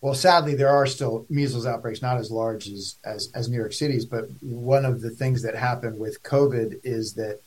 Well, 0.00 0.14
sadly, 0.14 0.54
there 0.54 0.70
are 0.70 0.86
still 0.86 1.26
measles 1.28 1.66
outbreaks, 1.66 2.00
not 2.00 2.16
as 2.16 2.30
large 2.30 2.68
as, 2.68 2.96
as, 3.04 3.30
as 3.34 3.48
New 3.48 3.58
York 3.58 3.74
City's. 3.74 4.06
But 4.06 4.28
one 4.40 4.84
of 4.86 5.02
the 5.02 5.10
things 5.10 5.42
that 5.42 5.54
happened 5.54 5.98
with 5.98 6.22
COVID 6.22 6.80
is 6.84 7.14
that 7.14 7.40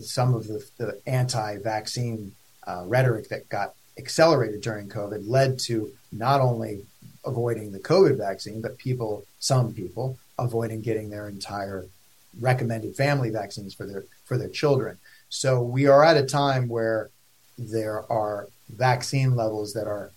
some 0.00 0.34
of 0.34 0.46
the, 0.46 0.64
the 0.76 1.00
anti 1.06 1.58
vaccine 1.58 2.32
uh, 2.66 2.84
rhetoric 2.86 3.28
that 3.30 3.48
got 3.48 3.74
accelerated 3.98 4.60
during 4.60 4.88
COVID 4.88 5.26
led 5.26 5.58
to 5.60 5.90
not 6.12 6.40
only 6.40 6.86
avoiding 7.24 7.72
the 7.72 7.80
COVID 7.80 8.16
vaccine, 8.16 8.60
but 8.60 8.78
people, 8.78 9.24
some 9.40 9.74
people, 9.74 10.18
avoiding 10.38 10.82
getting 10.82 11.10
their 11.10 11.28
entire 11.28 11.86
recommended 12.40 12.94
family 12.94 13.30
vaccines 13.30 13.74
for 13.74 13.86
their 13.86 14.04
for 14.24 14.38
their 14.38 14.48
children. 14.48 14.98
So 15.30 15.60
we 15.62 15.86
are 15.86 16.04
at 16.04 16.16
a 16.16 16.26
time 16.26 16.68
where 16.68 17.10
there 17.58 18.10
are 18.10 18.48
vaccine 18.68 19.34
levels 19.34 19.72
that 19.72 19.86
are 19.86 20.12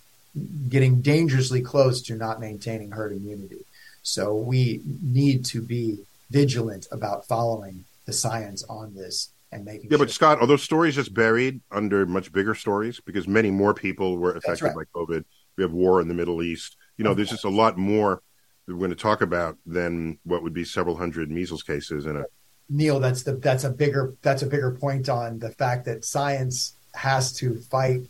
getting 0.68 1.00
dangerously 1.00 1.60
close 1.60 2.02
to 2.02 2.14
not 2.14 2.40
maintaining 2.40 2.90
herd 2.90 3.12
immunity. 3.12 3.64
So 4.02 4.34
we 4.34 4.80
need 5.02 5.44
to 5.46 5.62
be 5.62 5.98
vigilant 6.30 6.86
about 6.90 7.26
following 7.26 7.84
the 8.06 8.12
science 8.12 8.64
on 8.64 8.94
this 8.94 9.30
and 9.52 9.64
making. 9.64 9.90
Yeah, 9.90 9.98
sure. 9.98 10.06
but 10.06 10.10
Scott, 10.10 10.40
are 10.40 10.46
those 10.46 10.62
stories 10.62 10.94
just 10.94 11.14
buried 11.14 11.60
under 11.70 12.06
much 12.06 12.32
bigger 12.32 12.54
stories? 12.54 13.00
Because 13.00 13.28
many 13.28 13.50
more 13.50 13.74
people 13.74 14.16
were 14.16 14.34
affected 14.34 14.64
right. 14.64 14.74
by 14.74 15.00
COVID. 15.00 15.24
We 15.56 15.62
have 15.62 15.72
war 15.72 16.00
in 16.00 16.08
the 16.08 16.14
Middle 16.14 16.42
East. 16.42 16.76
You 16.96 17.04
know, 17.04 17.10
Of 17.10 17.18
there's 17.18 17.30
just 17.30 17.44
a 17.44 17.50
lot 17.50 17.76
more 17.76 18.22
that 18.66 18.74
we're 18.74 18.78
going 18.78 18.90
to 18.90 18.96
talk 18.96 19.20
about 19.20 19.56
than 19.66 20.18
what 20.24 20.42
would 20.42 20.54
be 20.54 20.64
several 20.64 20.96
hundred 20.96 21.30
measles 21.30 21.62
cases 21.62 22.06
in 22.06 22.16
a. 22.16 22.24
Neil, 22.68 23.00
that's 23.00 23.22
the 23.22 23.32
that's 23.32 23.64
a 23.64 23.70
bigger 23.70 24.14
that's 24.22 24.42
a 24.42 24.46
bigger 24.46 24.72
point 24.72 25.08
on 25.08 25.38
the 25.38 25.50
fact 25.50 25.84
that 25.84 26.04
science 26.04 26.74
has 26.94 27.32
to 27.34 27.60
fight 27.60 28.02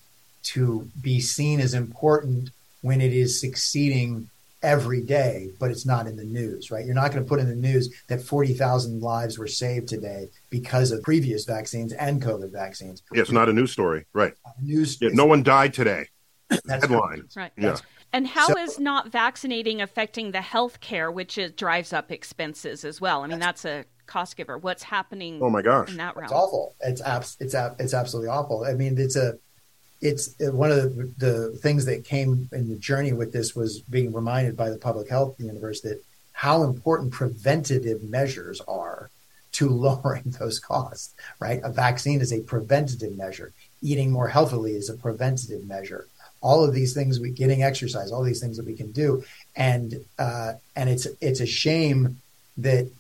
to 0.43 0.89
be 1.01 1.21
seen 1.21 1.61
as 1.61 1.75
important 1.75 2.51
when 2.83 3.01
it 3.01 3.13
is 3.13 3.41
succeeding 3.41 4.29
every 4.63 5.01
day, 5.01 5.51
but 5.59 5.71
it's 5.71 5.85
not 5.87 6.07
in 6.07 6.17
the 6.17 6.25
news, 6.25 6.71
right? 6.71 6.85
You're 6.85 6.95
not 6.95 7.11
going 7.13 7.23
to 7.25 7.29
put 7.29 7.41
in 7.41 7.49
the 7.49 7.55
news 7.57 7.93
that 8.09 8.23
40,000 8.23 9.01
lives 9.01 9.39
were 9.39 9.49
saved 9.49 9.89
today 9.89 10.29
because 10.51 10.93
of 10.93 11.03
previous 11.03 11.45
vaccines 11.45 11.93
and 11.93 12.23
COVID 12.23 12.51
vaccines. 12.53 13.03
Yeah, 13.13 13.23
it's 13.23 13.33
not 13.33 13.49
a 13.49 13.53
news 13.53 13.73
story, 13.73 14.05
right? 14.13 14.35
News. 14.61 14.99
Yeah, 15.01 15.11
no 15.13 15.27
one 15.27 15.43
died 15.43 15.75
today. 15.75 16.07
That's 16.65 16.85
Headline. 16.85 17.29
Right. 17.35 17.51
Yeah. 17.57 17.77
And 18.13 18.27
how 18.27 18.49
So- 18.49 18.59
is 18.59 18.79
not 18.79 19.09
vaccinating 19.11 19.81
affecting 19.81 20.31
the 20.33 20.43
health 20.43 20.81
care, 20.81 21.11
which 21.11 21.39
is, 21.39 21.53
drives 21.53 21.93
up 21.93 22.13
expenses 22.13 22.85
as 22.85 23.01
well? 23.01 23.23
I 23.23 23.27
mean, 23.27 23.39
that's 23.41 23.65
a 23.65 23.85
cost 24.07 24.37
giver. 24.37 24.59
What's 24.59 24.83
happening 24.85 25.41
Oh 25.43 25.49
my 25.51 25.63
gosh. 25.63 25.91
in 25.91 25.97
that 25.97 26.15
realm? 26.15 26.25
It's 26.27 26.33
awful. 26.33 26.75
It's 26.83 27.01
abs- 27.01 27.37
it's 27.41 27.55
ab- 27.55 27.77
it's 27.81 27.95
absolutely 27.95 28.29
awful. 28.29 28.65
I 28.65 28.75
mean, 28.75 28.99
it's 28.99 29.17
a 29.17 29.39
it's 30.03 30.35
uh, 30.41 30.53
one 30.53 30.71
of 30.71 30.97
the, 30.97 31.13
the 31.17 31.59
things 31.63 31.87
that 31.87 32.05
came 32.05 32.49
in 32.53 32.69
the 32.69 32.77
journey 32.77 33.13
with 33.13 33.33
this 33.33 33.55
was 33.55 33.81
being 33.81 34.13
reminded 34.13 34.57
by 34.57 34.69
the 34.69 34.77
public 34.77 35.09
health 35.09 35.37
universe 35.39 35.81
that 35.83 36.03
how 36.33 36.65
important 36.65 37.13
preventative 37.13 38.03
measures 38.03 38.61
are 38.67 39.11
to 39.53 39.69
lowering 39.87 40.35
those 40.39 40.59
costs. 40.59 41.15
Right, 41.39 41.61
a 41.63 41.71
vaccine 41.71 42.21
is 42.21 42.33
a 42.33 42.41
preventative 42.41 43.17
measure. 43.17 43.53
Eating 43.81 44.11
more 44.11 44.29
healthily 44.29 44.73
is 44.73 44.91
a 44.91 44.95
preventative 44.95 45.65
measure. 45.67 46.07
All 46.41 46.65
of 46.65 46.75
these 46.75 46.93
things, 46.93 47.21
we 47.21 47.31
getting 47.31 47.63
exercise, 47.63 48.11
all 48.11 48.25
these 48.25 48.41
things 48.41 48.57
that 48.57 48.67
we 48.67 48.75
can 48.75 48.91
do, 48.91 49.25
and 49.55 50.05
uh, 50.19 50.55
and 50.75 50.91
it's 50.91 51.07
it's 51.21 51.41
a 51.41 51.47
shame 51.47 52.21
that 52.59 52.91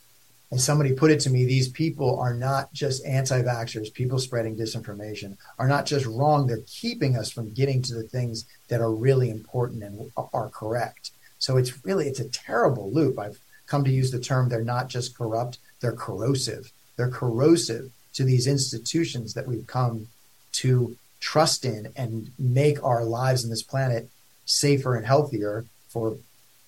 and 0.52 0.60
somebody 0.60 0.92
put 0.92 1.10
it 1.10 1.18
to 1.18 1.30
me 1.30 1.46
these 1.46 1.68
people 1.68 2.20
are 2.20 2.34
not 2.34 2.70
just 2.74 3.04
anti-vaxxers 3.06 3.92
people 3.92 4.18
spreading 4.18 4.54
disinformation 4.54 5.36
are 5.58 5.66
not 5.66 5.86
just 5.86 6.04
wrong. 6.06 6.46
They're 6.46 6.58
keeping 6.66 7.16
us 7.16 7.32
from 7.32 7.54
getting 7.54 7.80
to 7.82 7.94
the 7.94 8.02
things 8.02 8.44
that 8.68 8.82
are 8.82 8.92
really 8.92 9.30
important 9.30 9.82
and 9.82 10.12
are 10.32 10.50
correct. 10.50 11.10
So 11.38 11.56
it's 11.56 11.84
really 11.84 12.06
it's 12.06 12.20
a 12.20 12.28
terrible 12.28 12.92
loop. 12.92 13.18
I've 13.18 13.40
come 13.66 13.82
to 13.84 13.90
use 13.90 14.10
the 14.10 14.20
term 14.20 14.48
they're 14.48 14.62
not 14.62 14.88
just 14.88 15.16
corrupt 15.16 15.58
they're 15.80 15.92
corrosive. 15.92 16.70
They're 16.96 17.10
corrosive 17.10 17.90
to 18.14 18.22
these 18.22 18.46
institutions 18.46 19.34
that 19.34 19.48
we've 19.48 19.66
come 19.66 20.08
to 20.52 20.96
trust 21.18 21.64
in 21.64 21.92
and 21.96 22.30
make 22.38 22.82
our 22.84 23.04
lives 23.04 23.42
on 23.42 23.50
this 23.50 23.62
planet 23.62 24.08
safer 24.44 24.94
and 24.96 25.06
healthier 25.06 25.64
for 25.88 26.18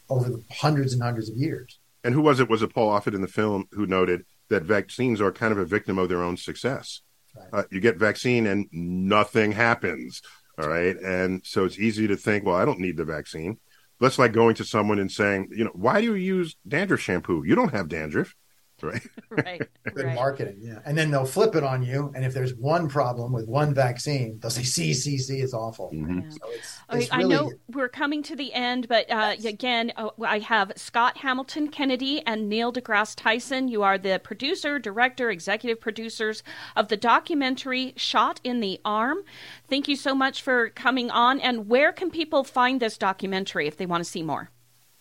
over 0.09 0.41
hundreds 0.50 0.95
and 0.95 1.03
hundreds 1.03 1.29
of 1.29 1.37
years 1.37 1.76
And 2.04 2.14
who 2.14 2.20
was 2.20 2.38
it? 2.38 2.50
Was 2.50 2.62
it 2.62 2.73
Paul 2.73 2.90
Offit 2.90 3.14
in 3.14 3.23
the 3.23 3.28
film 3.28 3.64
who 3.73 3.87
noted 3.87 4.25
that 4.50 4.62
vaccines 4.62 5.20
are 5.20 5.32
kind 5.32 5.52
of 5.52 5.58
a 5.58 5.64
victim 5.64 5.99
of 5.99 6.08
their 6.08 6.23
own 6.23 6.37
success? 6.37 7.00
Right. 7.34 7.49
Uh, 7.61 7.64
you 7.70 7.80
get 7.80 7.96
vaccine 7.96 8.46
and 8.46 8.68
nothing 8.70 9.52
happens. 9.52 10.22
All 10.59 10.68
right. 10.68 10.96
And 10.96 11.44
so 11.44 11.64
it's 11.64 11.79
easy 11.79 12.07
to 12.07 12.16
think, 12.16 12.44
well, 12.44 12.55
I 12.55 12.64
don't 12.64 12.79
need 12.79 12.96
the 12.96 13.05
vaccine. 13.05 13.59
That's 14.00 14.18
like 14.18 14.33
going 14.33 14.55
to 14.57 14.64
someone 14.64 14.98
and 14.98 15.11
saying, 15.11 15.48
you 15.50 15.64
know, 15.64 15.72
why 15.72 16.00
do 16.00 16.07
you 16.07 16.14
use 16.14 16.57
dandruff 16.68 17.00
shampoo? 17.00 17.42
You 17.44 17.55
don't 17.55 17.72
have 17.72 17.88
dandruff. 17.88 18.35
Right. 18.85 19.03
right. 19.31 19.62
Good 19.94 20.05
right. 20.05 20.14
marketing, 20.14 20.59
yeah. 20.61 20.79
And 20.85 20.97
then 20.97 21.11
they'll 21.11 21.25
flip 21.25 21.55
it 21.55 21.64
on 21.64 21.83
you. 21.83 22.12
And 22.14 22.25
if 22.25 22.35
there's 22.35 22.55
one 22.55 22.88
problem 22.88 23.33
with 23.33 23.49
one 23.49 23.75
vaccine, 23.75 24.38
they'll 24.40 24.51
say, 24.51 24.62
"See, 24.62 24.94
see, 24.94 25.18
see, 25.18 25.40
it's 25.40 25.55
awful." 25.55 25.90
Mhm. 25.92 26.23
Yeah. 26.23 26.31
So 26.31 26.38
it's, 26.51 26.79
I, 26.88 26.99
it's 26.99 27.12
I 27.12 27.18
really 27.18 27.35
know 27.35 27.53
we're 27.73 27.88
coming 27.88 28.23
to 28.25 28.37
the 28.37 28.53
end, 28.53 28.88
but 28.88 29.11
uh, 29.11 29.35
again, 29.44 29.92
uh, 29.97 30.11
I 30.23 30.38
have 30.40 30.73
Scott 30.77 31.18
Hamilton 31.18 31.68
Kennedy 31.68 32.23
and 32.27 32.49
Neil 32.49 32.73
deGrasse 32.73 33.14
Tyson. 33.16 33.68
You 33.68 33.83
are 33.83 33.99
the 33.99 34.20
producer, 34.23 34.79
director, 34.79 35.31
executive 35.31 35.81
producers 35.81 36.42
of 36.77 36.88
the 36.88 36.97
documentary 36.97 37.94
Shot 37.97 38.40
in 38.44 38.61
the 38.61 38.81
Arm. 38.85 39.18
Thank 39.68 39.88
you 39.88 39.97
so 39.97 40.14
much 40.14 40.42
for 40.42 40.70
coming 40.70 41.11
on. 41.11 41.40
And 41.40 41.68
where 41.68 41.92
can 41.92 42.11
people 42.11 42.44
find 42.44 42.81
this 42.81 42.99
documentary 42.99 43.66
if 43.66 43.77
they 43.77 43.87
want 43.87 44.05
to 44.05 44.11
see 44.11 44.23
more? 44.23 44.51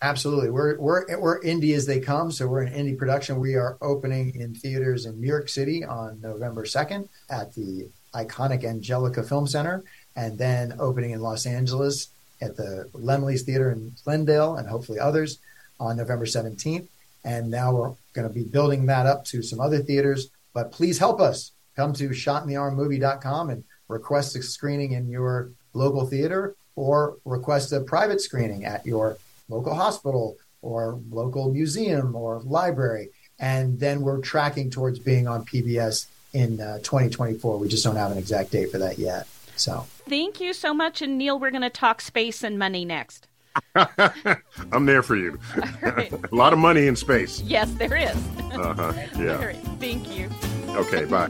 Absolutely. 0.04 0.50
We're 0.50 0.78
we're 0.80 1.18
we're 1.18 1.42
indie 1.44 1.74
as 1.74 1.86
they 1.86 2.02
come. 2.02 2.30
So 2.30 2.46
we're 2.46 2.64
an 2.64 2.74
indie 2.74 2.98
production. 2.98 3.40
We 3.40 3.56
are 3.56 3.78
opening 3.82 4.36
in 4.36 4.54
theaters 4.54 5.06
in 5.06 5.22
New 5.22 5.28
York 5.28 5.48
City 5.48 5.86
on 5.86 6.20
November 6.20 6.66
second 6.66 7.08
at 7.30 7.56
the 7.56 7.88
iconic 8.14 8.66
Angelica 8.66 9.24
Film 9.24 9.48
Center, 9.48 9.82
and 10.18 10.38
then 10.38 10.74
opening 10.78 11.12
in 11.12 11.22
Los 11.22 11.46
Angeles 11.46 12.10
at 12.42 12.58
the 12.58 12.90
Laemmle's 12.94 13.44
Theater 13.44 13.72
in 13.72 13.96
Glendale, 14.04 14.58
and 14.58 14.68
hopefully 14.68 15.00
others 15.00 15.40
on 15.80 15.96
November 15.96 16.26
seventeenth. 16.26 16.90
And 17.24 17.50
now 17.50 17.74
we're 17.74 17.94
going 18.12 18.28
to 18.28 18.34
be 18.34 18.44
building 18.44 18.86
that 18.88 19.06
up 19.06 19.24
to 19.28 19.42
some 19.42 19.62
other 19.62 19.80
theaters. 19.80 20.28
But 20.54 20.74
please 20.74 21.00
help 21.00 21.22
us. 21.22 21.54
Come 21.78 21.94
to 21.94 22.10
shotinthearmmovie.com 22.10 23.50
and 23.50 23.64
request 23.88 24.36
a 24.36 24.44
screening 24.44 24.92
in 24.92 25.10
your 25.10 25.52
local 25.74 26.06
theater 26.06 26.56
or 26.76 27.16
request 27.24 27.72
a 27.72 27.80
private 27.80 28.20
screening 28.20 28.66
at 28.66 28.86
your 28.86 29.18
local 29.50 29.74
hospital 29.74 30.38
or 30.62 31.00
local 31.10 31.52
museum 31.52 32.16
or 32.16 32.42
library. 32.42 33.10
And 33.40 33.80
then 33.80 34.02
we're 34.02 34.20
tracking 34.22 34.70
towards 34.70 35.00
being 35.00 35.28
on 35.28 35.46
PBS 35.46 36.08
in 36.34 36.62
uh, 36.62 36.78
2024. 36.80 37.58
We 37.58 37.68
just 37.68 37.84
don't 37.84 37.96
have 37.96 38.12
an 38.12 38.18
exact 38.18 38.52
date 38.52 38.72
for 38.72 38.78
that 38.80 38.98
yet. 38.98 39.28
So 39.56 39.86
Thank 40.08 40.40
you 40.40 40.54
so 40.54 40.74
much. 40.74 41.02
And 41.02 41.18
Neil, 41.18 41.40
we're 41.40 41.52
going 41.52 41.62
to 41.62 41.70
talk 41.70 42.02
space 42.02 42.44
and 42.44 42.58
money 42.58 42.86
next. 42.86 43.28
I'm 43.76 44.86
there 44.86 45.04
for 45.04 45.16
you. 45.16 45.40
right. 45.82 46.12
a 46.12 46.36
lot 46.36 46.54
of 46.54 46.60
money 46.60 46.88
in 46.88 46.96
space. 46.96 47.42
Yes, 47.42 47.72
there 47.74 47.96
is. 47.96 48.16
Uh-huh. 48.52 48.94
Yeah. 49.18 49.46
right. 49.46 49.56
Thank 49.80 50.16
you. 50.16 50.30
Okay. 50.70 51.06
Bye. 51.06 51.30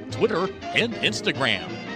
Twitter, 0.11 0.49
and 0.75 0.93
Instagram. 0.95 1.90